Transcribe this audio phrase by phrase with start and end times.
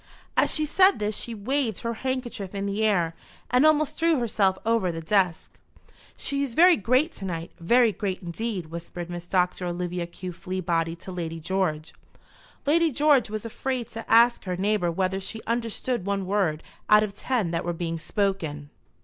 [0.35, 3.13] As she said this she waved her handkerchief in the air
[3.51, 5.59] and almost threw herself over the desk.
[6.17, 10.33] "She is very great to night, very great indeed," whispered Miss Doctor Olivia Q.
[10.33, 11.93] Fleabody to Lady George.
[12.65, 17.13] Lady George was afraid to ask her neighbour whether she understood one word out of
[17.13, 18.71] ten that were being spoken.